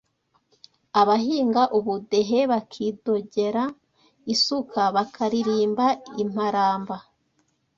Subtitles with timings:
[1.01, 3.63] Abahinga ubudehe bakidogera
[4.33, 5.85] isuka bakaririmba
[6.23, 6.95] imparamba